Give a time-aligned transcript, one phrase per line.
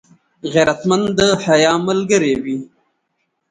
[0.53, 2.57] غیرتمند د حیا ملګری وي